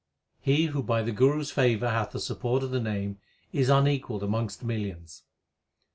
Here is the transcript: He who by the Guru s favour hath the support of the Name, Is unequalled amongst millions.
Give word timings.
He 0.39 0.65
who 0.65 0.81
by 0.81 1.03
the 1.03 1.11
Guru 1.11 1.41
s 1.41 1.51
favour 1.51 1.89
hath 1.91 2.09
the 2.09 2.19
support 2.19 2.63
of 2.63 2.71
the 2.71 2.79
Name, 2.79 3.19
Is 3.53 3.69
unequalled 3.69 4.23
amongst 4.23 4.63
millions. 4.63 5.25